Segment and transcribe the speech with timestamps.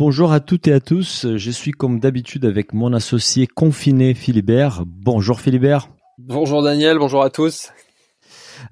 [0.00, 1.26] Bonjour à toutes et à tous.
[1.36, 4.82] Je suis comme d'habitude avec mon associé confiné Philibert.
[4.86, 5.90] Bonjour Philibert.
[6.16, 7.70] Bonjour Daniel, bonjour à tous.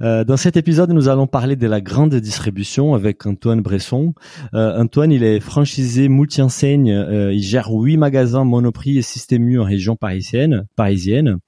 [0.02, 4.14] Euh, dans cet épisode, nous allons parler de la grande distribution avec Antoine Bresson.
[4.54, 6.92] Euh, Antoine, il est franchisé multi-enseigne.
[6.92, 10.66] Euh, il gère huit magasins Monoprix et Système U en région parisienne.
[10.76, 11.38] parisienne.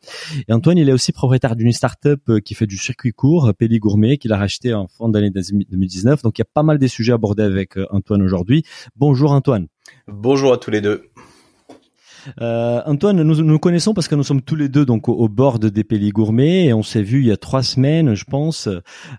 [0.48, 4.17] Et Antoine, il est aussi propriétaire d'une start-up qui fait du circuit court, Péli Gourmet,
[4.17, 6.23] qu'il a racheté en fin d'année 2019.
[6.23, 8.64] Donc, il y a pas mal de sujets abordés avec Antoine aujourd'hui.
[8.97, 9.67] Bonjour Antoine.
[10.07, 11.09] Bonjour à tous les deux.
[12.41, 15.59] Euh, Antoine, nous nous connaissons parce que nous sommes tous les deux donc au, bord
[15.59, 18.69] des pays gourmets et on s'est vu il y a trois semaines, je pense.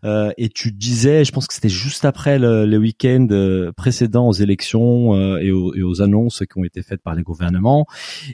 [0.04, 4.28] Euh, et tu disais, je pense que c'était juste après le, le week-end euh, précédent
[4.28, 7.86] aux élections euh, et aux, et, aux, annonces qui ont été faites par les gouvernements.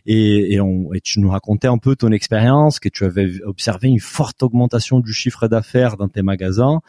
[0.05, 3.87] Et, et, on, et tu nous racontais un peu ton expérience, que tu avais observé
[3.87, 6.79] une forte augmentation du chiffre d'affaires dans tes magasins.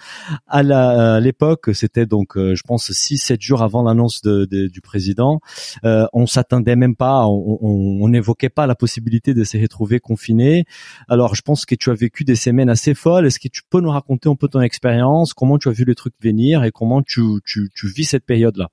[0.46, 5.40] À l'époque, c'était donc, euh, je pense, six, sept jours avant l'annonce du président.
[5.84, 7.26] on s'attendait même pas.
[7.26, 7.67] On, on
[8.08, 10.64] n'évoquait pas la possibilité de se retrouver confiné.
[11.08, 13.26] Alors, je pense que tu as vécu des semaines assez folles.
[13.26, 15.94] Est-ce que tu peux nous raconter un peu ton expérience, comment tu as vu les
[15.94, 18.68] trucs venir et comment tu, tu, vis cette période-là?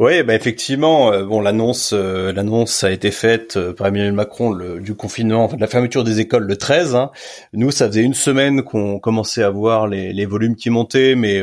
[0.00, 4.50] Oui, bah effectivement, euh, bon l'annonce, euh, l'annonce a été faite euh, par Emmanuel Macron
[4.52, 6.96] le, du confinement, de la fermeture des écoles le 13.
[6.96, 7.12] Hein.
[7.52, 11.40] Nous, ça faisait une semaine qu'on commençait à voir les, volumes qui montaient, mais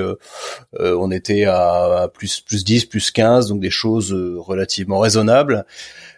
[0.79, 5.65] on était à, à, plus plus 10, plus 15, donc des choses relativement raisonnables.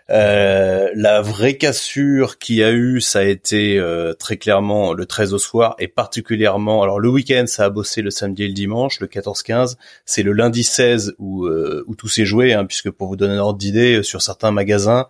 [0.09, 5.33] Euh, la vraie cassure qui a eu, ça a été euh, très clairement le 13
[5.33, 8.99] au soir et particulièrement, alors le week-end ça a bossé le samedi et le dimanche,
[8.99, 13.07] le 14-15, c'est le lundi 16 où, euh, où tout s'est joué, hein, puisque pour
[13.07, 15.07] vous donner un ordre d'idée, sur certains magasins,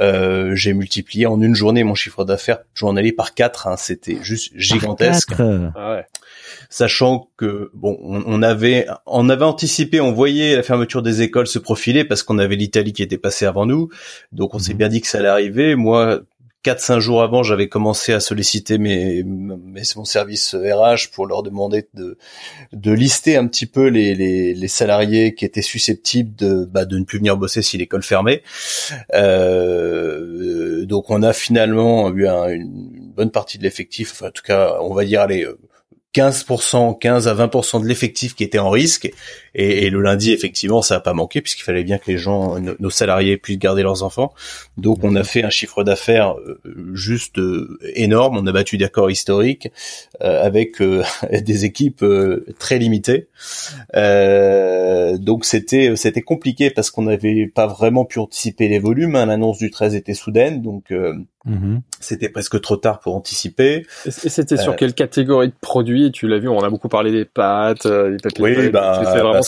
[0.00, 4.52] euh, j'ai multiplié en une journée mon chiffre d'affaires journalier par 4, hein, c'était juste
[4.56, 5.32] gigantesque.
[5.38, 6.06] Ah ouais
[6.70, 11.58] sachant que bon, on, avait on avait anticipé, on voyait la fermeture des écoles se
[11.58, 13.88] profiler parce qu'on avait l'Italie qui était passée avant nous,
[14.32, 14.78] donc on s'est mhm.
[14.78, 15.74] bien dit que ça allait arriver.
[15.74, 16.20] Moi,
[16.64, 21.42] quatre cinq jours avant, j'avais commencé à solliciter mes, mes, mon service RH pour leur
[21.44, 22.16] demander de
[22.72, 26.98] de lister un petit peu les, les, les salariés qui étaient susceptibles de bah, de
[26.98, 28.42] ne plus venir bosser si l'école fermait.
[29.12, 34.78] Euh, donc on a finalement eu une bonne partie de l'effectif, enfin, en tout cas,
[34.80, 35.46] on va dire allez
[36.14, 39.10] 15%, 15 à 20% de l'effectif qui était en risque.
[39.54, 42.90] Et, le lundi, effectivement, ça a pas manqué puisqu'il fallait bien que les gens, nos
[42.90, 44.32] salariés puissent garder leurs enfants.
[44.76, 46.60] Donc, on a fait un chiffre d'affaires euh,
[46.92, 48.36] juste euh, énorme.
[48.38, 49.68] On a battu des accords historiques
[50.22, 50.82] euh, avec
[51.32, 52.04] des équipes
[52.58, 53.28] très limitées.
[53.94, 59.16] donc, c'était c'était compliqué parce qu'on n'avait pas vraiment pu anticiper les volumes.
[59.16, 59.26] Hein.
[59.26, 60.92] L'annonce du 13 était soudaine, donc
[61.46, 61.82] Mhm.
[62.00, 63.86] C'était presque trop tard pour anticiper.
[64.06, 66.10] Et c'était sur euh, quelle catégorie de produits?
[66.10, 68.42] Tu l'as vu, on a beaucoup parlé des pâtes, euh, des papiers.
[68.42, 69.42] Oui, bah, c'est vraiment bah,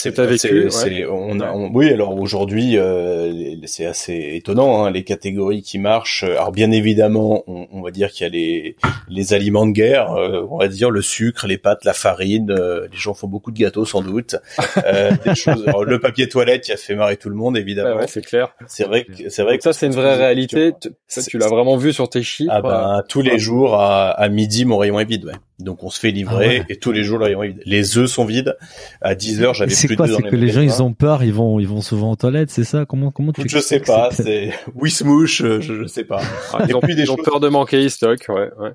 [1.10, 6.24] on, a, oui, alors aujourd'hui, euh, c'est assez étonnant hein, les catégories qui marchent.
[6.24, 8.76] Alors bien évidemment, on, on va dire qu'il y a les
[9.08, 12.52] les aliments de guerre, on va dire le sucre, les pâtes, la farine.
[12.52, 14.36] les gens font beaucoup de gâteaux sans doute.
[15.24, 17.96] des choses, le papier toilette, qui a fait marrer tout le monde évidemment.
[17.96, 18.54] ouais, c'est clair.
[18.66, 20.72] C'est vrai que c'est vrai que ça c'est une vraie réalité.
[21.28, 24.64] tu l'as vraiment vu sur tes chiffres Ah ben, tous les jours à, à, midi,
[24.64, 25.24] mon rayon est vide.
[25.26, 25.32] Ouais.
[25.58, 27.18] Donc on se fait livrer ah et tous les jours.
[27.64, 28.56] Les œufs sont vides.
[29.00, 31.32] À 10 heures, j'avais plus quoi, de C'est que les gens ils ont peur, ils
[31.32, 32.84] vont ils vont souvent aux toilettes, c'est ça?
[32.84, 34.10] Comment comment tu Je sais pas.
[34.12, 36.20] C'est Wismouche, je, je sais pas.
[36.52, 38.26] Ah, ils, ont, des ils ont peur de manquer stock.
[38.28, 38.72] Ouais, ouais.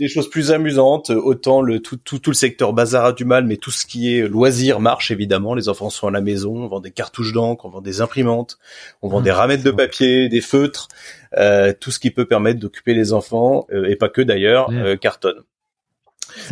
[0.00, 1.10] Des choses plus amusantes.
[1.10, 4.16] Autant le tout, tout tout le secteur bazar a du mal, mais tout ce qui
[4.16, 5.54] est loisir marche évidemment.
[5.54, 8.58] Les enfants sont à la maison, on vend des cartouches d'encre, on vend des imprimantes,
[9.02, 10.88] on vend ah, des ramettes de papier, des feutres.
[11.36, 14.96] Euh, tout ce qui peut permettre d'occuper les enfants euh, et pas que d'ailleurs euh,
[14.96, 15.42] cartonne.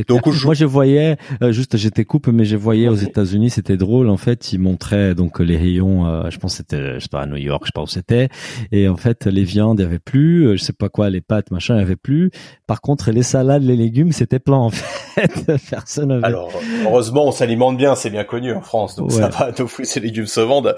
[0.08, 4.08] Donc moi je voyais euh, juste j'étais coupe mais je voyais aux États-Unis c'était drôle
[4.08, 7.26] en fait ils montraient donc les rayons euh, je pense c'était je sais pas à
[7.26, 8.28] New York je sais pas où c'était
[8.73, 11.20] et en fait les viandes il y avait plus euh, je sais pas quoi les
[11.20, 12.31] pâtes machin il y avait plus.
[12.67, 15.52] Par contre les salades les légumes c'était plein en fait.
[15.70, 16.25] Personne avait...
[16.25, 16.50] alors
[16.84, 20.00] heureusement on s'alimente bien c'est bien connu en France donc ça va nos fruits et
[20.00, 20.75] légumes se vendent.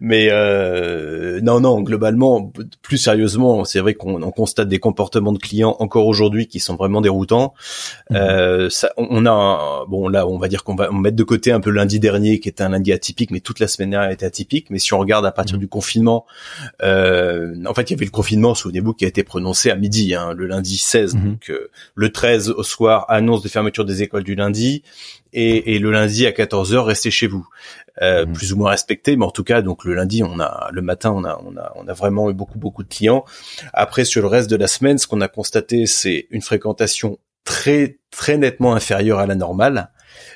[0.00, 2.52] Mais euh, non non globalement
[2.82, 7.00] plus sérieusement c'est vrai qu'on constate des comportements de clients encore aujourd'hui qui sont vraiment
[7.00, 7.54] déroutants.
[8.10, 8.16] Mhm.
[8.42, 11.60] Euh, ça, on a bon là, on va dire qu'on va mettre de côté un
[11.60, 14.70] peu lundi dernier qui était un lundi atypique, mais toute la semaine dernière était atypique.
[14.70, 15.60] Mais si on regarde à partir mmh.
[15.60, 16.26] du confinement,
[16.82, 20.14] euh, en fait, il y avait le confinement, souvenez-vous, qui a été prononcé à midi,
[20.14, 21.14] hein, le lundi 16.
[21.14, 21.24] Mmh.
[21.24, 24.82] Donc euh, le 13 au soir, annonce de fermeture des écoles du lundi.
[25.34, 27.48] Et, et le lundi à 14 h restez chez vous.
[28.00, 28.32] Euh, mmh.
[28.32, 31.12] plus ou moins respecté, mais en tout cas, donc le lundi, on a le matin,
[31.14, 33.26] on a on a on a vraiment eu beaucoup beaucoup de clients.
[33.74, 37.98] Après, sur le reste de la semaine, ce qu'on a constaté, c'est une fréquentation très
[38.10, 39.90] très nettement inférieure à la normale,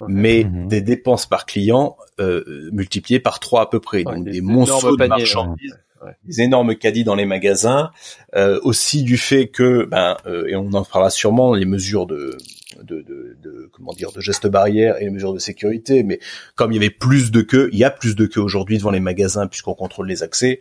[0.08, 0.68] mais mmh.
[0.68, 5.06] des dépenses par client euh, multipliées par trois à peu près, donc des, monceaux de
[5.06, 5.78] marchandises.
[6.24, 7.90] Des énormes caddies dans les magasins,
[8.36, 12.36] euh, aussi du fait que, ben, euh, et on en parlera sûrement, les mesures de,
[12.82, 16.02] de, de, de, comment dire de gestes barrières et les mesures de sécurité.
[16.02, 16.20] Mais
[16.54, 18.90] comme il y avait plus de queues, il y a plus de queues aujourd'hui devant
[18.90, 20.60] les magasins puisqu'on contrôle les accès.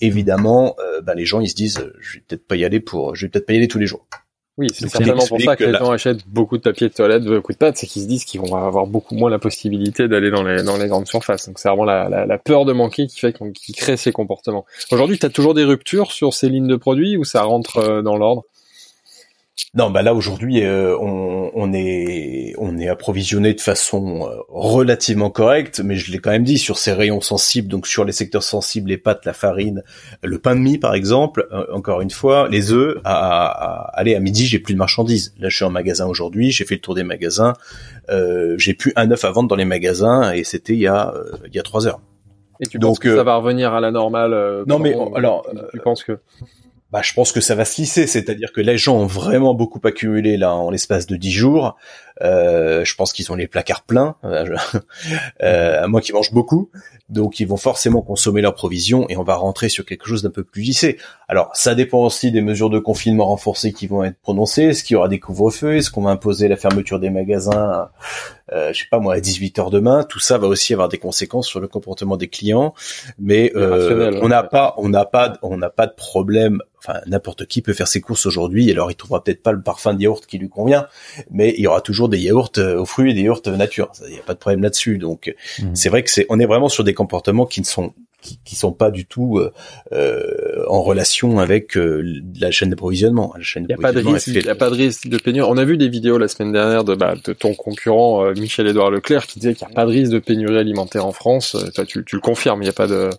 [0.00, 2.80] Évidemment, euh, ben, les gens ils se disent, euh, je vais peut-être pas y aller
[2.80, 4.06] pour, je vais peut-être pas y aller tous les jours.
[4.56, 7.52] Oui, c'est certainement pour ça que, les gens achètent beaucoup de papier de toilette, beaucoup
[7.52, 10.44] de pâtes, c'est qu'ils se disent qu'ils vont avoir beaucoup moins la possibilité d'aller dans
[10.44, 11.48] les, dans les grandes surfaces.
[11.48, 14.12] Donc c'est vraiment la, la, la, peur de manquer qui fait qu'on qui crée ces
[14.12, 14.64] comportements.
[14.92, 18.02] Aujourd'hui, tu as toujours des ruptures sur ces lignes de produits ou ça rentre euh,
[18.02, 18.44] dans l'ordre?
[19.74, 25.30] Non, bah là aujourd'hui, euh, on, on, est on est approvisionné de façon euh, relativement
[25.30, 28.42] correcte, mais je l'ai quand même dit sur ces rayons sensibles, donc sur les secteurs
[28.42, 29.84] sensibles, les pâtes, la farine,
[30.22, 31.46] le pain de mie par exemple.
[31.52, 32.98] Euh, encore une fois, les œufs.
[33.04, 35.34] À, à, allez, à midi, j'ai plus de marchandises.
[35.38, 37.54] Là, je suis en magasin aujourd'hui, j'ai fait le tour des magasins,
[38.56, 41.14] j'ai plus un œuf à vendre dans les magasins, et c'était il y a
[41.46, 42.00] il y a trois heures.
[42.60, 46.02] Et tu penses que ça va revenir à la normale Non, mais alors, tu penses
[46.02, 46.18] que
[46.94, 49.80] bah, je pense que ça va se lisser, c'est-à-dire que les gens ont vraiment beaucoup
[49.82, 51.76] accumulé là en l'espace de dix jours.
[52.22, 54.54] Euh, je pense qu'ils ont les placards pleins, euh,
[55.42, 56.70] euh, à moins qu'ils mangent beaucoup,
[57.08, 60.30] donc ils vont forcément consommer leurs provisions et on va rentrer sur quelque chose d'un
[60.30, 60.96] peu plus lissé.
[61.26, 64.62] Alors ça dépend aussi des mesures de confinement renforcées qui vont être prononcées.
[64.62, 65.74] Est-ce qu'il y aura des couvre-feux?
[65.74, 67.88] Est-ce qu'on va imposer la fermeture des magasins
[68.52, 70.04] euh, je sais pas moi à 18 heures demain?
[70.04, 72.74] Tout ça va aussi avoir des conséquences sur le comportement des clients
[73.18, 77.46] mais euh, on n'a pas on n'a pas on n'a pas de problème enfin n'importe
[77.46, 80.24] qui peut faire ses courses aujourd'hui alors il trouvera peut-être pas le parfum de yaourt
[80.26, 80.86] qui lui convient
[81.30, 84.12] mais il y aura toujours des yaourts euh, aux fruits et des yaourts nature il
[84.12, 85.74] n'y a pas de problème là-dessus donc mmh.
[85.74, 87.94] c'est vrai que c'est on est vraiment sur des comportements qui ne sont
[88.24, 89.52] qui, qui sont pas du tout euh,
[89.92, 93.34] euh en relation avec euh, la chaîne d'approvisionnement.
[93.54, 95.46] Il n'y a pas de risque, y a pas de risque de pénurie.
[95.50, 98.90] On a vu des vidéos la semaine dernière de, bah, de ton concurrent euh, Michel-Édouard
[98.90, 101.56] Leclerc qui disait qu'il n'y a pas de risque de pénurie alimentaire en France.
[101.74, 103.10] Toi, tu, tu le confirmes, il n'y a pas de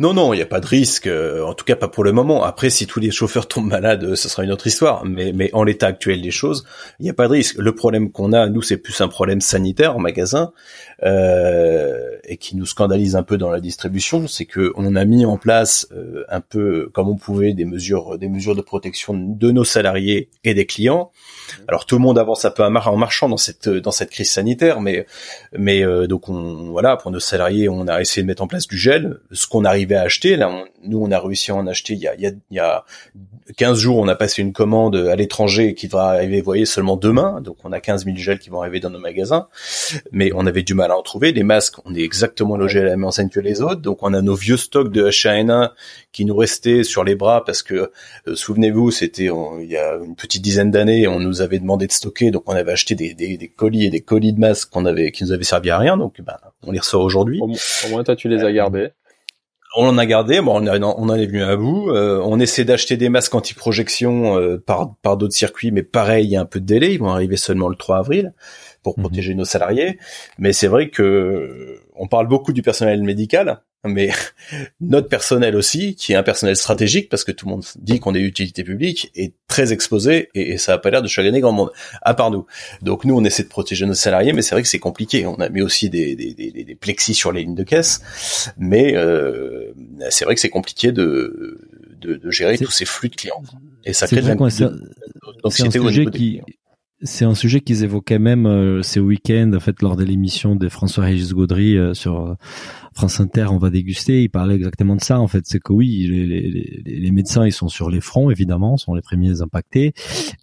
[0.00, 1.06] non, non, il n'y a pas de risque.
[1.08, 2.42] En tout cas, pas pour le moment.
[2.42, 5.04] Après, si tous les chauffeurs tombent malades, ce sera une autre histoire.
[5.04, 6.64] Mais, mais en l'état actuel des choses,
[6.98, 7.56] il n'y a pas de risque.
[7.58, 10.52] Le problème qu'on a, nous, c'est plus un problème sanitaire en magasin
[11.02, 15.26] euh, et qui nous scandalise un peu dans la distribution, c'est que on a mis
[15.26, 19.50] en place euh, un peu comme on pouvait des mesures, des mesures de protection de
[19.50, 21.10] nos salariés et des clients.
[21.68, 24.80] Alors tout le monde avance un peu en marchant dans cette dans cette crise sanitaire,
[24.80, 25.06] mais
[25.56, 28.66] mais euh, donc on voilà pour nos salariés, on a essayé de mettre en place
[28.66, 30.36] du gel, ce qu'on arrivait à acheter.
[30.36, 32.56] Là, nous on a réussi à en acheter il y a il y a, il
[32.56, 32.84] y a
[33.56, 37.42] 15 jours, on a passé une commande à l'étranger qui va arriver, voyez, seulement demain.
[37.42, 39.48] Donc on a 15 000 gels qui vont arriver dans nos magasins,
[40.12, 41.32] mais on avait du mal à en trouver.
[41.32, 43.82] Les masques, on est exactement logé à la même enseigne que les autres.
[43.82, 45.70] Donc on a nos vieux stocks de H1N1
[46.12, 47.90] qui nous restaient sur les bras parce que,
[48.28, 49.28] euh, souvenez-vous, c'était
[49.60, 52.54] il y a une petite dizaine d'années, on nous avait demandé de stocker, donc on
[52.54, 55.70] avait acheté des colis et des colis de masques qu'on avait, qui nous avaient servi
[55.70, 55.96] à rien.
[55.96, 57.40] Donc ben, on les ressort aujourd'hui.
[57.42, 58.88] Au, moins toi tu les as gardés
[59.76, 61.90] on en a gardé, bon, on, on en est venu à bout.
[61.90, 66.30] Euh, on essaie d'acheter des masques anti-projection euh, par, par d'autres circuits, mais pareil, il
[66.30, 66.94] y a un peu de délai.
[66.94, 68.34] Ils vont arriver seulement le 3 avril
[68.82, 69.04] pour mhm.
[69.04, 69.98] protéger nos salariés.
[70.38, 74.10] Mais c'est vrai que on parle beaucoup du personnel médical, mais
[74.80, 78.14] notre personnel aussi, qui est un personnel stratégique, parce que tout le monde dit qu'on
[78.14, 81.70] est utilité publique, est très exposé et, ça a pas l'air de chaginer grand monde,
[82.02, 82.46] à part nous.
[82.82, 85.26] Donc nous, on essaie de protéger nos salariés, mais c'est vrai que c'est compliqué.
[85.26, 88.00] On a mis aussi des, des, des, des, plexis sur les lignes de caisse,
[88.58, 89.72] mais euh,
[90.10, 91.60] c'est vrai que c'est compliqué de,
[92.00, 93.42] de, de gérer tous ces flux de clients.
[93.84, 94.28] Et ça crée de
[95.42, 96.40] l'anxiété au niveau qui...
[97.02, 100.68] C'est un sujet qu'ils évoquaient même euh, ces week-ends, en fait, lors de l'émission de
[100.68, 102.36] François-Régis Gaudry euh, sur
[102.94, 105.18] France Inter, on va déguster, il parlait exactement de ça.
[105.18, 108.76] En fait, c'est que oui, les, les, les, médecins, ils sont sur les fronts, évidemment,
[108.76, 109.94] sont les premiers impactés,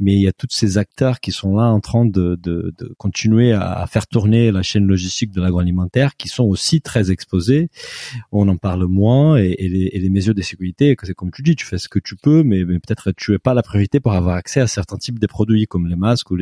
[0.01, 2.93] mais il y a tous ces acteurs qui sont là en train de, de, de
[2.97, 7.69] continuer à, faire tourner la chaîne logistique de l'agroalimentaire, qui sont aussi très exposés.
[8.33, 11.55] On en parle moins et, et les, les, mesures de sécurité, c'est comme tu dis,
[11.55, 14.35] tu fais ce que tu peux, mais, peut-être tu es pas la priorité pour avoir
[14.35, 16.35] accès à certains types de produits comme les masques ou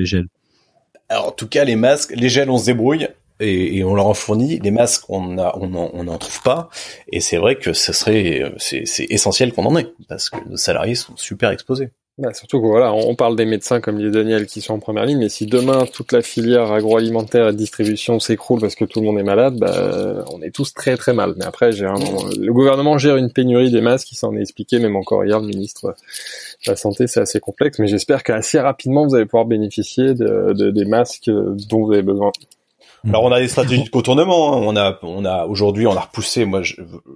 [1.10, 3.08] en tout cas, les masques, les gels, on se débrouille
[3.40, 4.60] et, on leur en fournit.
[4.60, 6.70] Les masques, on n'en trouve pas.
[7.12, 10.96] Et c'est vrai que ce serait, c'est essentiel qu'on en ait parce que nos salariés
[10.96, 11.90] sont super exposés.
[12.20, 15.06] Bah, surtout que voilà, on parle des médecins comme dit Daniel qui sont en première
[15.06, 19.06] ligne, mais si demain toute la filière agroalimentaire et distribution s'écroule parce que tout le
[19.06, 21.36] monde est malade, bah, on est tous très très mal.
[21.38, 25.24] Mais après, le gouvernement gère une pénurie des masques, qui s'en est expliqué, même encore
[25.24, 25.96] hier, le ministre
[26.66, 30.52] de la Santé, c'est assez complexe, mais j'espère qu'assez rapidement vous allez pouvoir bénéficier de,
[30.52, 31.30] de, des masques
[31.70, 32.34] dont vous avez besoin.
[33.08, 34.54] Alors on a des stratégies de contournement.
[34.54, 34.62] Hein.
[34.64, 36.46] On a, on a aujourd'hui, on a repoussé.
[36.46, 36.62] Moi,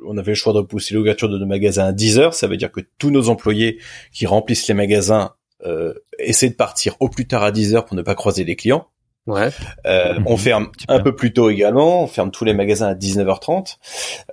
[0.05, 2.33] on avait le choix de repousser l'ouverture de nos magasins à 10 heures.
[2.33, 3.79] Ça veut dire que tous nos employés
[4.11, 5.33] qui remplissent les magasins
[5.65, 8.55] euh, essaient de partir au plus tard à 10 heures pour ne pas croiser les
[8.55, 8.87] clients.
[9.25, 9.51] Ouais.
[9.85, 12.03] Euh, on ferme un peu plus tôt également.
[12.03, 13.77] On ferme tous les magasins à 19h30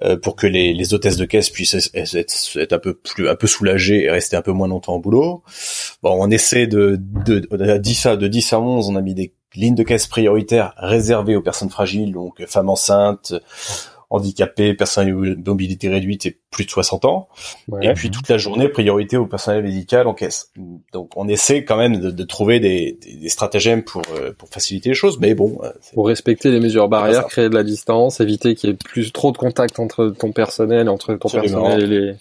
[0.02, 3.37] euh, pour que les, les hôtesses de caisse puissent être, être, un peu plus, un
[3.37, 5.45] peu soulagées et rester un peu moins longtemps au boulot.
[6.02, 9.14] Bon, on essaie de de, de 10 à de 10 à 11, on a mis
[9.14, 13.35] des ligne de caisse prioritaire réservée aux personnes fragiles, donc femmes enceintes,
[14.11, 17.28] handicapées, personnes de mobilité réduite et plus de 60 ans.
[17.80, 20.50] Et puis toute la journée, priorité au personnel médical en caisse.
[20.92, 24.95] Donc on essaie quand même de, trouver des, des, stratagèmes pour, euh, pour faciliter les
[24.97, 25.61] choses, mais bon.
[25.62, 29.12] Euh, pour respecter les mesures barrières, créer de la distance, éviter qu'il y ait plus
[29.12, 32.14] trop de contact entre ton personnel, entre ton personnel et les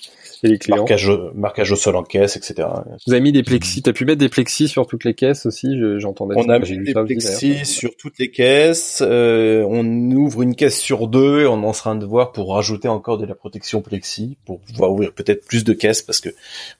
[0.47, 0.77] les clients.
[0.77, 2.67] Marquage, marquage au sol en caisse, etc.
[3.05, 3.81] Vous avez mis des plexis.
[3.81, 5.77] T'as pu mettre des plexis sur toutes les caisses aussi.
[5.97, 6.35] J'entendais.
[6.37, 9.03] on a mis des plexis sur toutes les caisses.
[9.05, 12.53] Euh, on ouvre une caisse sur deux et on est en train de voir pour
[12.53, 16.29] rajouter encore de la protection plexi pour pouvoir ouvrir peut-être plus de caisses parce que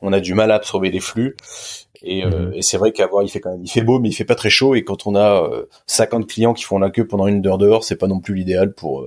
[0.01, 1.35] on a du mal à absorber les flux.
[2.01, 2.53] Et, euh, mhm.
[2.53, 4.35] et c'est vrai qu'avoir il fait quand même il fait beau mais il fait pas
[4.35, 5.49] très chaud et quand on a
[5.85, 8.35] 50 euh, clients qui font la queue pendant une heure dehors c'est pas non plus
[8.35, 9.05] l'idéal pour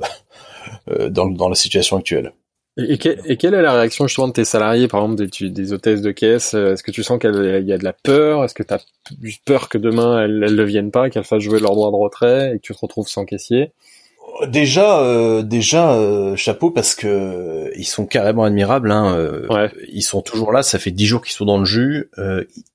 [1.09, 2.35] dans, dans la situation actuelle.
[2.79, 6.11] Et, quelle est la réaction justement de tes salariés, par exemple des, des hôtesses de
[6.11, 8.45] caisse Est-ce que tu sens qu'il y a de la peur?
[8.45, 8.81] Est-ce que tu as
[9.45, 12.57] peur que demain elles, ne viennent pas, qu'elles fassent jouer leur droit de retrait et
[12.59, 13.73] que tu te retrouves sans caissier?
[14.49, 18.91] Déjà, euh, déjà euh, chapeau parce que euh, ils sont carrément admirables.
[18.91, 19.41] Hein,
[19.93, 20.63] Ils sont toujours là.
[20.63, 22.11] Ça fait dix jours qu'ils sont dans le jus.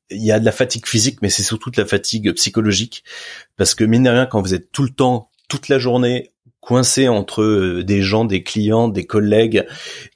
[0.10, 3.04] Il y a de la fatigue physique, mais c'est surtout de la fatigue psychologique
[3.58, 6.32] parce que mine de rien, quand vous êtes tout le temps, toute la journée
[6.68, 9.66] coincé entre euh, des gens, des clients, des collègues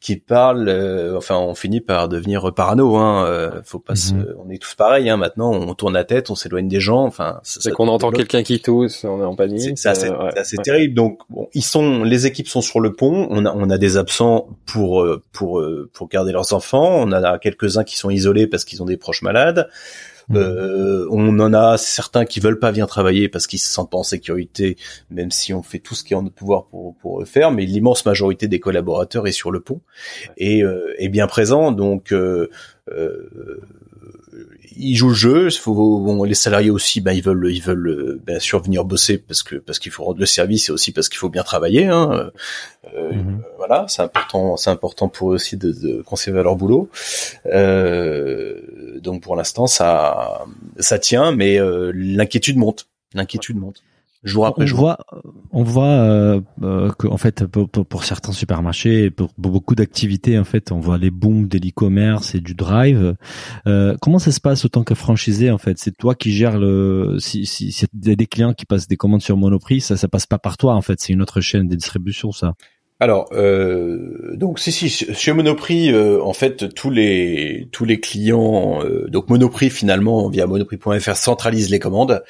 [0.02, 0.68] qui parlent.
[0.68, 2.98] Euh, enfin, on finit par devenir parano.
[2.98, 3.26] Hein.
[3.26, 4.36] Euh, faut pas mhm.
[4.46, 5.10] on est tous pareils.
[5.10, 5.16] Hein.
[5.16, 7.06] Maintenant, on tourne la tête, on s'éloigne des gens.
[7.06, 9.78] Enfin, c'est qu'on entend quelqu'un qui tousse, on est en panique.
[9.78, 10.94] C'est assez, terrible.
[10.94, 13.28] Donc, bon, ils sont, les équipes sont sur le pont.
[13.30, 17.02] On a, on a des absents pour pour pour garder leurs enfants.
[17.02, 19.70] On a quelques uns qui sont isolés parce qu'ils ont des proches malades.
[20.30, 20.38] Mmh.
[20.38, 23.98] Euh, on en a certains qui veulent pas venir travailler parce qu'ils se sentent pas
[23.98, 24.78] en sécurité,
[25.10, 27.52] même si on fait tout ce qui est en notre pouvoir pour, pour le faire.
[27.52, 29.82] Mais l'immense majorité des collaborateurs est sur le pont
[30.38, 31.72] et euh, est bien présent.
[31.72, 32.50] Donc euh,
[32.90, 33.62] euh
[34.76, 35.50] ils jouent le jeu.
[35.50, 39.18] Faut, bon, les salariés aussi, ben ils veulent, ils veulent euh, bien sûr venir bosser
[39.18, 41.86] parce que parce qu'il faut rendre le service et aussi parce qu'il faut bien travailler.
[41.86, 42.32] Hein.
[42.96, 43.42] Euh, mhm.
[43.58, 46.90] Voilà, c'est important, c'est important pour eux aussi de, de conserver leur boulot.
[47.48, 50.46] Euh, donc pour l'instant, ça
[50.80, 52.88] ça tient, mais euh, l'inquiétude monte.
[53.14, 53.84] L'inquiétude monte
[54.24, 54.80] jour après on jour.
[54.80, 54.98] Voit,
[55.52, 60.44] on voit euh, euh, que en fait pour, pour, certains supermarchés, pour, beaucoup d'activités en
[60.44, 63.16] fait, on voit les booms de l'e-commerce et du drive.
[63.68, 65.78] Euh, comment ça se passe autant que franchisé en fait?
[65.78, 68.98] C'est toi qui gères le si si, si y a des clients qui passent des
[68.98, 71.68] commandes sur Monoprix, ça ça passe pas par toi en fait, c'est une autre chaîne
[71.68, 72.54] de distribution ça.
[73.02, 78.84] Alors, euh, donc si si chez Monoprix, euh, en fait tous les tous les clients,
[78.84, 82.24] euh, donc Monoprix finalement via Monoprix.fr centralise les commandes,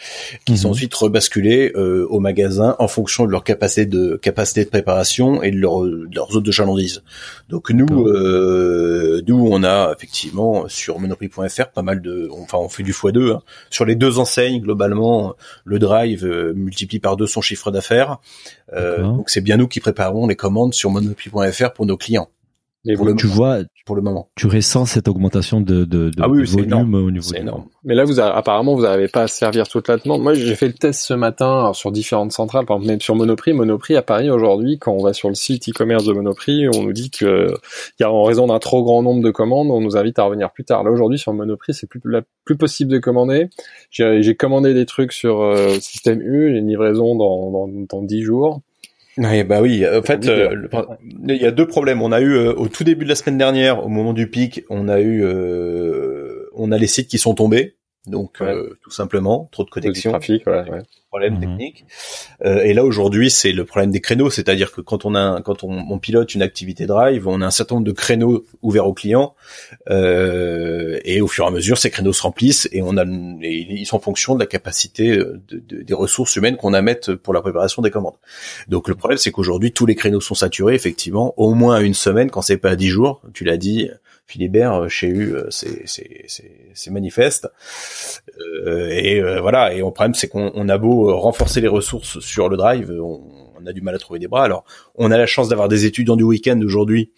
[0.45, 0.71] qui sont mhm.
[0.71, 5.51] ensuite rebasculées euh, au magasin en fonction de leur capacité de capacité de préparation et
[5.51, 7.03] de, leur, de leurs zones de chalandise.
[7.49, 12.83] Donc nous, euh, nous on a effectivement sur Monoprix.fr pas mal de, enfin on fait
[12.83, 13.41] du x2 hein.
[13.69, 15.33] sur les deux enseignes globalement,
[15.65, 16.25] le Drive
[16.55, 18.19] multiplie par deux son chiffre d'affaires.
[18.73, 22.29] donc c'est bien nous qui préparons les commandes sur monoprix.fr pour nos clients.
[22.83, 26.11] Mais pour le tu vois, pour le moment, tu ressens cette augmentation de, de, de,
[26.19, 27.29] ah oui, volume au niveau.
[27.29, 27.65] C'est énorme.
[27.83, 30.23] Mais là, vous apparemment, vous n'arrivez pas à servir toute la demande.
[30.23, 33.53] Moi, j'ai fait le test ce matin sur différentes centrales, par exemple même sur Monoprix.
[33.53, 36.93] Monoprix à Paris aujourd'hui, quand on va sur le site e-commerce de Monoprix, on nous
[36.93, 37.53] dit que
[37.99, 40.51] y a en raison d'un trop grand nombre de commandes, on nous invite à revenir
[40.51, 40.83] plus tard.
[40.83, 42.01] Là aujourd'hui, sur Monoprix, c'est plus
[42.45, 43.49] plus possible de commander.
[43.91, 48.61] J'ai commandé des trucs sur euh, système U, une livraison dans, dans, dans 10 jours.
[49.17, 49.85] Oui, bah oui.
[49.87, 50.67] En fait, euh,
[51.27, 52.01] il y a deux problèmes.
[52.01, 54.63] On a eu euh, au tout début de la semaine dernière, au moment du pic,
[54.69, 57.75] on a eu, euh, on a les sites qui sont tombés.
[58.07, 58.41] Donc
[58.81, 60.11] tout simplement, trop de connexion.
[60.11, 60.81] Trafic, ouais, ouais
[61.11, 61.41] problème mhm.
[61.41, 61.85] technique.
[62.45, 65.63] Euh, et là aujourd'hui, c'est le problème des créneaux, c'est-à-dire que quand on a, quand
[65.63, 69.35] on, pilote une activité drive, on a un certain nombre de créneaux ouverts aux clients,
[69.89, 73.67] euh, et au fur et à mesure, ces créneaux se remplissent et on a, et
[73.69, 77.13] ils sont en fonction de la capacité de, des ressources humaines qu'on a à mettre
[77.13, 78.15] pour la préparation des commandes.
[78.69, 82.31] Donc le problème, c'est qu'aujourd'hui, tous les créneaux sont saturés, effectivement, au moins une semaine,
[82.31, 83.21] quand c'est pas à 10 jours.
[83.33, 83.89] Tu l'as dit,
[84.31, 87.49] Philibert chez U, c'est manifeste.
[88.89, 89.73] et voilà.
[89.73, 93.21] Et le problème, c'est qu'on a beau renforcer les ressources sur le drive, on,
[93.67, 94.43] a du mal à trouver des bras.
[94.43, 94.63] Alors,
[94.95, 97.11] on a la chance d'avoir des étudiants du week-end aujourd'hui,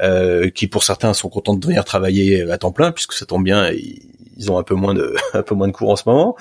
[0.00, 3.44] euh, qui pour certains sont contents de venir travailler à temps plein, puisque ça tombe
[3.44, 3.70] bien,
[4.48, 6.36] ont un peu moins de un peu moins de cours en ce moment.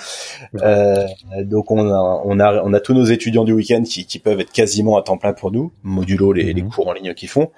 [0.62, 1.06] Euh,
[1.42, 4.40] donc on a on a on a tous nos étudiants du week-end qui, qui peuvent
[4.40, 6.70] être quasiment à temps plein pour nous, modulo les, les mhm.
[6.70, 7.52] cours en ligne qu'ils font,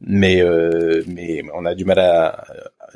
[0.00, 2.44] mais euh, mais on a du mal à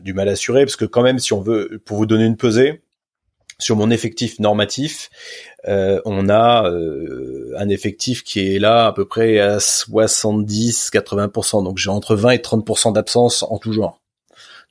[0.01, 2.37] du mal à assurer parce que quand même si on veut pour vous donner une
[2.37, 2.83] pesée
[3.63, 5.09] sur mon effectif normatif,
[5.69, 11.65] euh, on a euh, un effectif qui est là à peu près à 70-80%.
[11.65, 14.02] Donc j'ai entre 20 et 30% d'absence en tout genre.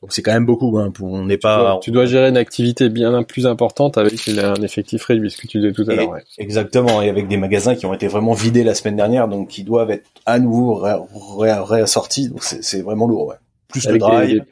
[0.01, 0.77] Donc c'est quand même beaucoup.
[0.79, 1.79] Hein, on n'est pas.
[1.81, 5.60] Tu dois, gérer une activité bien plus importante avec un effectif réduit, ce que tu
[5.60, 6.17] disais tout à l'heure.
[6.38, 9.63] Exactement, et avec des magasins qui ont été vraiment vidés la semaine dernière, donc qui
[9.63, 12.29] doivent être à nouveau réassortis.
[12.29, 13.27] donc c'est vraiment lourd.
[13.27, 13.36] Ouais.
[13.67, 14.46] Plus le drive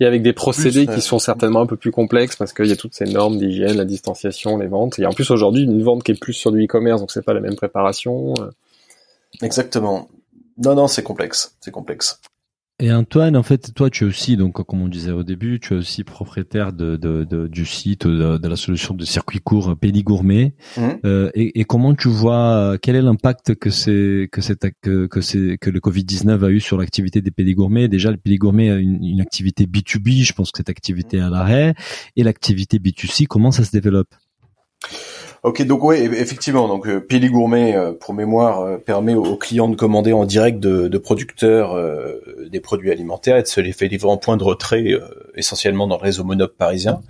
[0.00, 2.76] et avec des procédés qui sont certainement un peu plus complexes parce qu'il y a
[2.76, 4.98] toutes ces normes d'hygiène, la distanciation, les ventes.
[4.98, 7.34] Et en plus aujourd'hui une vente qui est plus sur du e-commerce, donc c'est pas
[7.34, 8.34] la même préparation.
[8.40, 8.50] Euh.
[9.42, 10.08] Exactement.
[10.56, 12.20] Non, non, c'est complexe, c'est complexe.
[12.82, 15.74] Et Antoine, en fait, toi, tu es aussi, donc, comme on disait au début, tu
[15.74, 19.76] es aussi propriétaire de, de, de du site, de, de, la solution de circuit court
[19.76, 20.54] Péli Gourmet.
[20.78, 20.88] Mmh.
[21.04, 25.20] Euh, et, et, comment tu vois, quel est l'impact que c'est que c'est que, que
[25.20, 28.36] c'est que le Covid 19 a eu sur l'activité des Péli Gourmet Déjà, le Péli
[28.36, 31.28] Gourmet a une, une activité B 2 B, je pense que cette activité est à
[31.28, 31.74] l'arrêt,
[32.16, 34.14] et l'activité B 2 C, comment ça se développe?
[35.42, 39.68] Ok, donc oui, effectivement, donc euh, Pili Gourmet, euh, pour mémoire, euh, permet aux clients
[39.68, 42.20] de commander en direct de, de producteurs euh,
[42.50, 44.98] des produits alimentaires et de se les faire livrer en point de retrait,
[45.34, 47.00] essentiellement dans le réseau Monop parisien.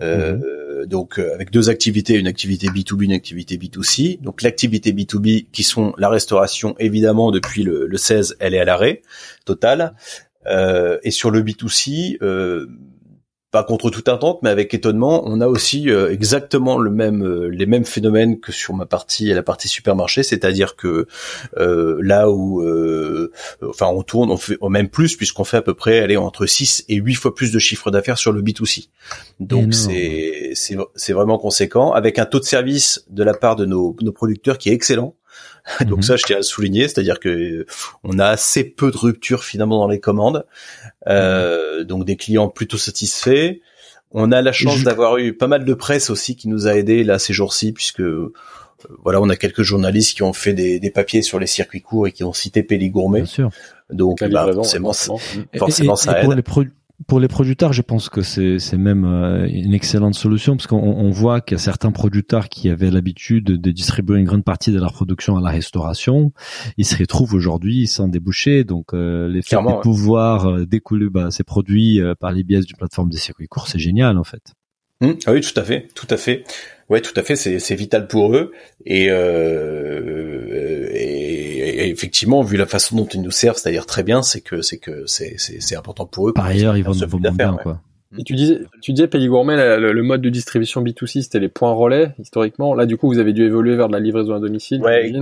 [0.00, 0.86] Mhm.
[0.86, 4.20] Donc avec deux activités, une activité B2B, une activité B2C.
[4.22, 8.64] Donc l'activité B2B qui sont la restauration, évidemment, depuis le, le 16, elle est à
[8.64, 9.02] l'arrêt
[9.44, 9.94] total.
[10.46, 12.18] et sur le B2C,
[13.56, 17.48] pas contre toute attente, mais avec étonnement, on a aussi euh, exactement le même, euh,
[17.48, 21.06] les mêmes phénomènes que sur ma partie et la partie supermarché, c'est-à-dire que
[21.56, 22.62] euh, là où,
[23.66, 26.84] enfin, on tourne, on fait même plus puisqu'on fait à peu près, aller entre 6
[26.90, 28.90] et 8 fois plus de chiffre d'affaires sur le B2C.
[29.40, 33.96] Donc c'est c'est vraiment conséquent, avec un taux de service de la part de nos,
[34.02, 35.14] nos producteurs qui est excellent.
[35.86, 36.02] Donc mhm.
[36.02, 37.66] ça, je tiens à le souligner, c'est-à-dire que
[38.04, 40.44] on a assez peu de ruptures finalement dans les commandes,
[41.08, 43.56] euh, donc des clients plutôt satisfaits.
[44.12, 47.02] On a la chance d'avoir eu pas mal de presse aussi qui nous a aidés
[47.02, 48.32] là ces jours-ci, puisque euh,
[49.02, 52.06] voilà, on a quelques journalistes qui ont fait des, des, papiers sur les circuits courts
[52.06, 53.22] et qui ont cité Péli Gourmet.
[53.22, 53.50] Bien sûr.
[53.90, 54.92] Donc, bah, forcément,
[55.56, 56.68] forcément, ça aide pour les
[57.04, 61.56] producteurs, je pense que c'est même euh, une excellente solution parce qu'on on voit qu'il
[61.56, 65.36] y a certains producteurs qui avaient l'habitude de distribuer une grande partie de leur production
[65.36, 66.32] à la restauration,
[66.76, 68.64] ils se retrouvent aujourd'hui sans déboucher.
[68.64, 72.76] Donc euh, les faire de pouvoir euh, découler bah, ces produits par les biais d'une
[72.76, 74.54] plateforme des circuits courts, c'est génial en fait.
[75.02, 75.12] Mmh.
[75.26, 76.44] ah oui, tout à fait, tout à fait.
[76.88, 78.52] Ouais, tout à fait, c'est vital pour eux
[78.84, 81.05] et, euh, et,
[81.96, 85.04] effectivement, vu la façon dont ils nous servent, c'est-à-dire très bien, c'est que c'est que
[85.06, 86.32] c'est c'est important pour eux.
[86.32, 87.80] Par ailleurs, ils vont nous bien, quoi.
[88.18, 91.72] Et tu disais, tu disais Pays Gourmet, le, mode de distribution B2C, c'était les points
[91.72, 92.74] relais historiquement.
[92.74, 94.80] Là, du coup, vous avez dû évoluer vers de la livraison à domicile.
[94.80, 95.12] Ouais,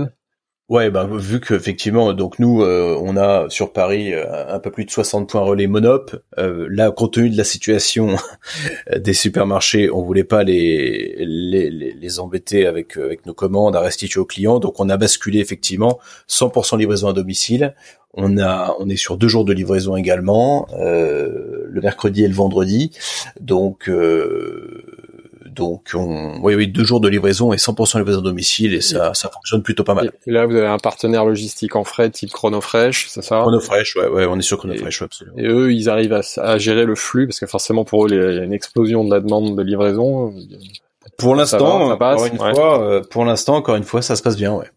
[0.67, 4.83] Ouais, bah vu qu'effectivement, donc nous, euh, on a sur Paris euh, un peu plus
[4.85, 6.15] de 60 points relais Monop.
[6.39, 8.15] Euh, là, compte tenu de la situation
[8.97, 14.19] des supermarchés, on voulait pas les les, les, embêter avec avec nos commandes à restituer
[14.19, 15.99] aux clients, donc on a basculé effectivement
[16.29, 17.75] 100% livraison à domicile.
[18.15, 22.91] On a on est sur deux jours de livraison également, le mercredi et le vendredi.
[23.39, 23.87] Donc
[25.55, 29.13] donc, on, oui, oui, deux jours de livraison et 100% livraison à domicile et ça,
[29.13, 30.11] ça fonctionne plutôt pas mal.
[30.27, 33.41] Et là, vous avez un partenaire logistique en frais type Chronofresh, c'est ça?
[33.41, 35.37] Chronofresh, ouais, ouais, on est sur Chronofresh, absolument.
[35.37, 38.15] Et eux, ils arrivent à, à, gérer le flux parce que forcément pour eux, il
[38.15, 40.33] y a une explosion de la demande de livraison.
[41.17, 44.53] Pour l'instant, encore une fois, euh, pour l'instant, encore une fois, ça se passe bien,
[44.53, 44.69] ouais.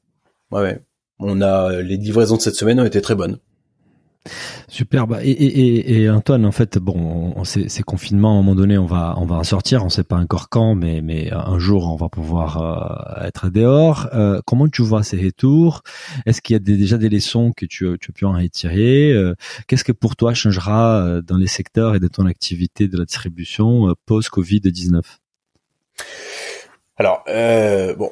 [0.51, 0.79] Ouais, ouais.
[1.19, 3.39] On a les livraisons de cette semaine ont été très bonnes.
[4.69, 5.19] Superbe.
[5.23, 8.87] Et, et, et, Antoine, en fait, bon, on, ces, confinements, à un moment donné, on
[8.87, 9.85] va, on va en sortir.
[9.85, 12.59] On sait pas encore quand, mais, mais un jour, on va pouvoir
[13.23, 14.09] euh, être dehors.
[14.13, 15.83] Euh, comment tu vois ces retours?
[16.27, 19.13] Est-ce qu'il y a déjà des leçons que tu, tu as pu en retirer?
[19.13, 19.35] Euh,
[19.67, 23.95] Qu'est-ce que pour toi changera dans les secteurs et de ton activité de la distribution
[24.07, 25.19] post Covid 19
[26.99, 28.11] Alors, bon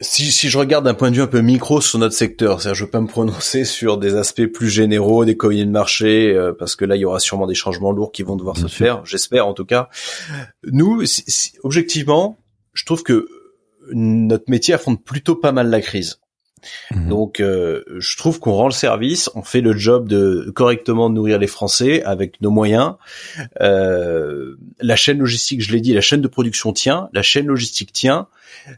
[0.00, 2.74] si, si je regarde d'un point de vue un peu micro sur notre secteur, c'est-à-dire
[2.74, 6.52] je peux pas me prononcer sur des aspects plus généraux, des colis de marché, euh,
[6.52, 9.04] parce que là il y aura sûrement des changements lourds qui vont devoir se faire,
[9.06, 9.88] j'espère en tout cas.
[10.64, 11.02] Nous,
[11.62, 12.38] objectivement,
[12.72, 13.26] je trouve que
[13.92, 16.18] notre métier affronte plutôt pas mal la crise.
[16.90, 17.08] Mhm.
[17.08, 21.38] Donc, euh, je trouve qu'on rend le service, on fait le job de correctement nourrir
[21.38, 22.94] les Français avec nos moyens.
[23.60, 27.92] Euh, la chaîne logistique, je l'ai dit, la chaîne de production tient, la chaîne logistique
[27.92, 28.28] tient,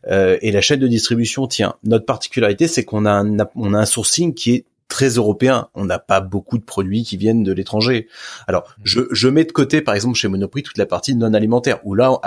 [0.09, 1.75] euh, et la chaîne de distribution tient.
[1.85, 5.69] Notre particularité, c'est qu'on a un, on a un sourcing qui est très européen.
[5.75, 8.09] On n'a pas beaucoup de produits qui viennent de l'étranger.
[8.47, 8.83] Alors, mmh.
[8.85, 11.95] je, je, mets de côté, par exemple, chez Monoprix, toute la partie non alimentaire, où
[11.95, 12.19] là,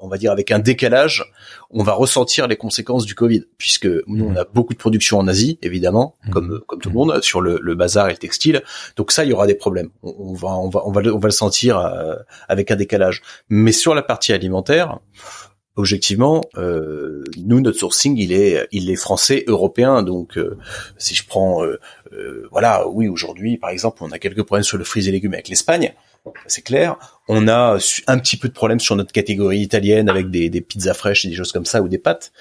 [0.00, 1.30] on va dire avec un décalage,
[1.70, 4.38] on va ressentir les conséquences du Covid, puisque nous, on mmh.
[4.38, 6.30] a beaucoup de production en Asie, évidemment, mmh.
[6.30, 8.62] comme comme tout le monde, sur le, le, bazar et le textile.
[8.96, 9.90] Donc ça, il y aura des problèmes.
[10.02, 12.16] On, va on va on va on va le sentir euh,
[12.48, 13.22] avec un décalage.
[13.48, 14.98] Mais sur la partie alimentaire
[15.78, 20.02] objectivement, euh, nous notre sourcing il est il est français européen.
[20.02, 20.58] Donc euh,
[20.98, 21.78] si je prends euh,
[22.50, 25.48] voilà oui aujourd'hui par exemple on a quelques problèmes sur le fruits et légumes avec
[25.48, 25.94] l'Espagne
[26.46, 26.96] c'est clair.
[27.28, 30.92] On a un petit peu de problèmes sur notre catégorie italienne avec des, des pizzas
[30.92, 32.32] fraîches et des choses comme ça ou des pâtes.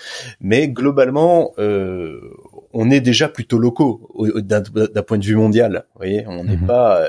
[0.41, 4.09] Mais globalement on est déjà plutôt locaux
[4.41, 5.85] d'un point de vue mondial.
[5.93, 6.65] Vous voyez on n'est mhm.
[6.65, 7.05] pas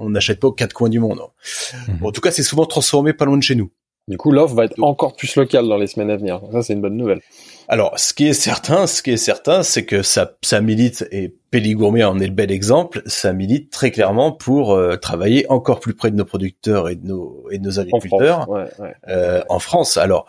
[0.00, 1.20] on n'achète pas aux quatre coins du monde.
[1.86, 2.06] Mhm.
[2.06, 3.70] en tout cas c'est souvent transformé pas loin de chez nous
[4.08, 6.40] du coup, l'offre va être encore plus locale dans les semaines à venir.
[6.52, 7.20] Ça, c'est une bonne nouvelle.
[7.68, 11.36] Alors, ce qui est certain, ce qui est certain, c'est que ça, ça milite et
[11.52, 13.02] Péligourmet en est le bel exemple.
[13.06, 17.06] Ça milite très clairement pour euh, travailler encore plus près de nos producteurs et de
[17.06, 18.70] nos et de nos agriculteurs en France.
[19.08, 19.96] Euh, en France.
[19.96, 20.26] Alors,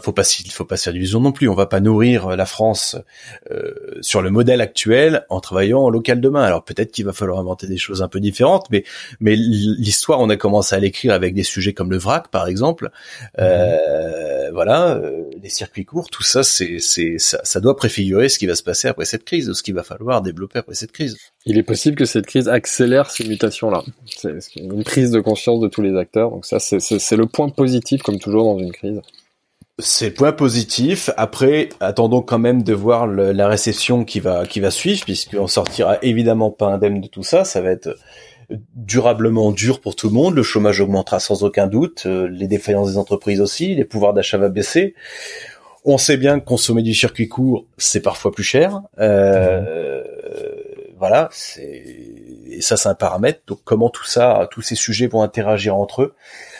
[0.00, 1.48] faut pas il faut pas se faire d'illusions non plus.
[1.48, 2.96] On va pas nourrir la France
[3.50, 6.42] euh, sur le modèle actuel en travaillant en local demain.
[6.42, 8.84] Alors peut-être qu'il va falloir inventer des choses un peu différentes, mais
[9.20, 12.90] mais l'histoire, on a commencé à l'écrire avec des sujets comme le vrac, par exemple.
[13.38, 18.38] Euh, voilà, euh, les circuits courts, tout ça, c'est c'est ça, ça doit préfigurer ce
[18.38, 21.16] qui va se passer après cette crise, ce qu'il va falloir développer après cette crise.
[21.46, 23.82] Il est possible que cette crise accélère ces mutations-là.
[24.06, 26.30] C'est une prise de conscience de tous les acteurs.
[26.30, 29.02] Donc ça, c'est le point positif, comme toujours dans une crise.
[29.80, 31.10] C'est le point positif.
[31.16, 35.98] Après, attendons quand même de voir la récession qui va qui va suivre, puisqu'on sortira
[36.00, 37.44] évidemment pas indemne de tout ça.
[37.44, 37.96] Ça va être
[38.76, 40.36] durablement dur pour tout le monde.
[40.36, 44.38] Le chômage augmentera sans aucun doute, euh, les défaillances des entreprises aussi, les pouvoirs d'achat
[44.38, 44.94] va baisser.
[45.84, 48.80] On sait bien que consommer du circuit court, c'est parfois plus cher.
[49.00, 50.02] Euh,
[50.98, 51.84] voilà, c'est
[52.46, 53.40] et ça c'est un paramètre.
[53.48, 56.14] Donc comment tout ça, tous ces sujets vont interagir entre eux?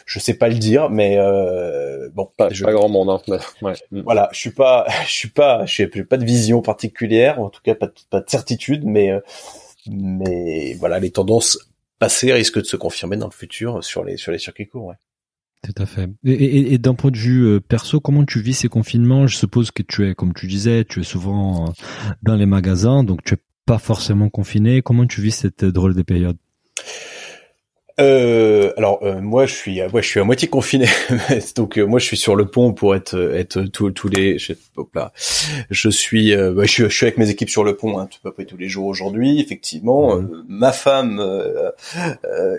[0.07, 3.11] Je sais pas le dire, mais euh, bon, pas, je, pas grand monde.
[3.11, 3.75] Hein, ouais.
[3.91, 7.61] Voilà, je suis pas, je suis pas, je n'ai pas de vision particulière, en tout
[7.63, 9.21] cas pas de, pas de certitude, mais euh,
[9.87, 11.59] mais voilà, les tendances
[11.99, 14.87] passées risquent de se confirmer dans le futur sur les sur les circuits courts.
[14.87, 14.95] Ouais.
[15.63, 16.11] Tout à fait.
[16.25, 19.27] Et, et, et d'un point de vue euh, perso, comment tu vis ces confinements?
[19.27, 21.73] Je suppose que tu es, comme tu disais, tu es souvent
[22.23, 24.83] dans les magasins, donc tu es pas forcément confiné.
[24.83, 26.37] Comment tu vis cette drôle de période?
[28.01, 30.87] Euh, alors euh, moi je suis, moi je suis à moitié confiné,
[31.57, 34.53] donc euh, moi je suis sur le pont pour être être tous les, je,
[34.95, 35.13] là,
[35.71, 38.19] je suis, bah, je suis, je suis avec mes équipes sur le pont, hein, à
[38.25, 39.41] peu près tous les jours aujourd'hui.
[39.41, 41.23] Effectivement, ma femme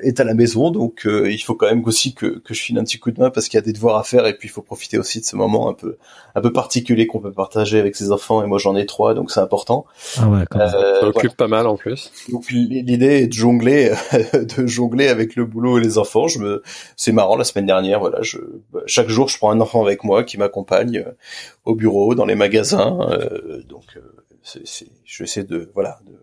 [0.04, 2.86] est à la maison, donc il faut quand même aussi que que je file un
[2.86, 4.52] petit coup de main parce qu'il y a des devoirs à faire et puis il
[4.52, 5.98] faut profiter aussi de ce moment un peu
[6.36, 9.32] un peu particulier qu'on peut partager avec ses enfants et moi j'en ai trois, donc
[9.32, 9.86] c'est important.
[10.18, 12.12] Ah ouais, ça occupe pas mal en plus.
[12.30, 13.92] Donc l'idée est de jongler,
[14.34, 16.28] de jongler avec le boulot et les enfants.
[16.28, 16.62] Je me,
[16.96, 17.36] c'est marrant.
[17.36, 18.38] La semaine dernière, voilà, je,
[18.86, 21.12] chaque jour, je prends un enfant avec moi qui m'accompagne euh,
[21.66, 23.00] au bureau, dans les magasins.
[23.10, 24.02] Euh, donc, euh,
[24.44, 26.14] c'est, je essaie de, voilà, de,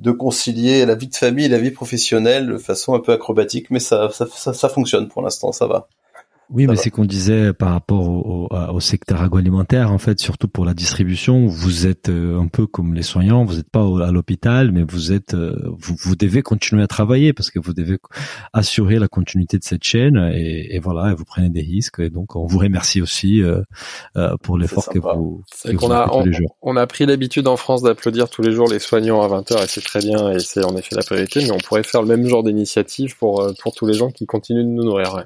[0.00, 3.70] de concilier la vie de famille et la vie professionnelle de façon un peu acrobatique,
[3.70, 5.88] mais ça, ça, ça, ça fonctionne pour l'instant, ça va.
[6.52, 10.64] Oui, mais c'est qu'on disait par rapport au, au, secteur agroalimentaire, en fait, surtout pour
[10.64, 14.72] la distribution, vous êtes euh, un peu comme les soignants, vous n'êtes pas à l'hôpital,
[14.72, 17.98] mais vous êtes, euh, vous, vous, devez continuer à travailler parce que vous devez
[18.52, 22.00] assurer la continuité de cette chaîne et, et voilà, et vous prenez des risques.
[22.00, 23.62] Et donc, on vous remercie aussi euh,
[24.42, 26.56] pour l'effort que vous, que vous a, tous les jours.
[26.62, 29.64] On a pris l'habitude en France d'applaudir tous les jours les soignants à 20 h
[29.64, 32.08] et c'est très bien et c'est en effet la priorité, mais on pourrait faire le
[32.08, 35.14] même genre d'initiative pour pour tous les gens qui continuent de nous nourrir.
[35.14, 35.24] Ouais.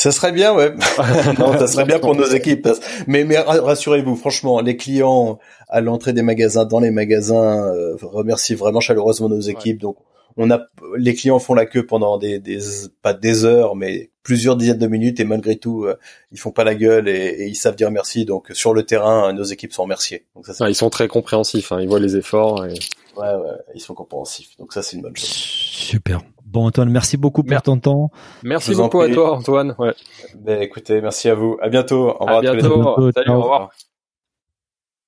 [0.00, 0.70] Ça serait bien, ouais.
[1.38, 2.66] non, ça serait bien pour nos équipes.
[3.06, 8.54] Mais, mais rassurez-vous, franchement, les clients à l'entrée des magasins, dans les magasins, euh, remercient
[8.54, 9.78] vraiment chaleureusement nos équipes.
[9.78, 9.98] Donc,
[10.38, 10.62] on a,
[10.96, 12.60] les clients font la queue pendant des, des,
[13.02, 15.98] pas des heures, mais plusieurs dizaines de minutes, et malgré tout, euh,
[16.32, 18.24] ils font pas la gueule et, ils savent dire merci.
[18.24, 20.24] Donc, sur le terrain, nos équipes sont remerciées.
[20.34, 21.72] Donc ça, ils sont très compréhensifs.
[21.72, 21.82] Hein.
[21.82, 22.64] Ils voient les efforts.
[22.64, 22.72] Et...
[23.18, 24.56] Ouais, ouais, ils sont compréhensifs.
[24.56, 25.28] Donc ça, c'est une bonne chose.
[25.28, 26.22] Super.
[26.50, 28.10] Bon Antoine, merci beaucoup pour ton temps.
[28.42, 29.76] Merci beaucoup à toi Antoine.
[29.78, 29.94] Ouais.
[30.36, 31.56] Ben, écoutez, merci à vous.
[31.62, 32.08] À bientôt.
[32.08, 32.38] Au revoir.
[32.38, 33.12] À bientôt.
[33.14, 33.70] Salut, au revoir.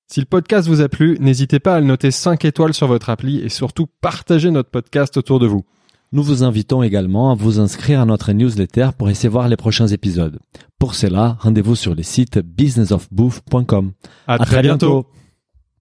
[0.07, 3.09] Si le podcast vous a plu, n'hésitez pas à le noter 5 étoiles sur votre
[3.09, 5.65] appli et surtout partagez notre podcast autour de vous.
[6.13, 9.87] Nous vous invitons également à vous inscrire à notre newsletter pour essayer voir les prochains
[9.87, 10.39] épisodes.
[10.79, 13.91] Pour cela, rendez-vous sur le site businessofbooth.com.
[14.27, 15.07] À, très, bientôt.